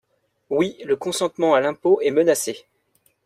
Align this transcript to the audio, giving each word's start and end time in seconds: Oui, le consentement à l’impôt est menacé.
Oui, 0.49 0.75
le 0.83 0.95
consentement 0.95 1.53
à 1.53 1.61
l’impôt 1.61 2.01
est 2.01 2.09
menacé. 2.09 2.65